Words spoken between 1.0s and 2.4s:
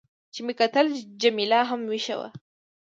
جميله هم وېښه وه.